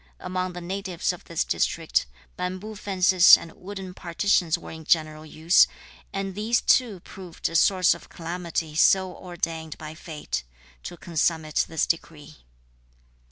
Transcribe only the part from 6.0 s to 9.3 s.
and these too proved a source of calamity so